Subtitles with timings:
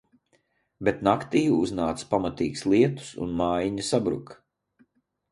[0.87, 4.39] Bet naktī uznāca pamatīgs lietus un mājiņa sabruka.